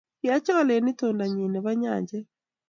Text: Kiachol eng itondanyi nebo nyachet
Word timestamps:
Kiachol 0.19 0.69
eng 0.75 0.91
itondanyi 0.91 1.45
nebo 1.47 1.69
nyachet 1.81 2.27